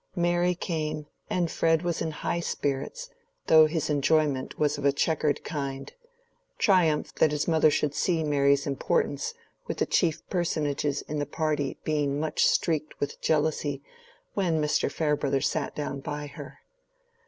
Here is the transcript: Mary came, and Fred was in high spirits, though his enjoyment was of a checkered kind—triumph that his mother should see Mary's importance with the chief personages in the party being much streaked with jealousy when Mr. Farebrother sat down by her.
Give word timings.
Mary 0.15 0.55
came, 0.55 1.05
and 1.29 1.51
Fred 1.51 1.83
was 1.83 2.01
in 2.01 2.09
high 2.09 2.39
spirits, 2.39 3.11
though 3.45 3.67
his 3.67 3.87
enjoyment 3.87 4.57
was 4.57 4.79
of 4.79 4.83
a 4.83 4.91
checkered 4.91 5.43
kind—triumph 5.43 7.13
that 7.13 7.29
his 7.31 7.47
mother 7.47 7.69
should 7.69 7.93
see 7.93 8.23
Mary's 8.23 8.65
importance 8.65 9.35
with 9.67 9.77
the 9.77 9.85
chief 9.85 10.27
personages 10.27 11.03
in 11.03 11.19
the 11.19 11.27
party 11.27 11.77
being 11.83 12.19
much 12.19 12.47
streaked 12.47 12.99
with 12.99 13.21
jealousy 13.21 13.83
when 14.33 14.59
Mr. 14.59 14.91
Farebrother 14.91 15.39
sat 15.39 15.75
down 15.75 15.99
by 15.99 16.25
her. 16.25 16.57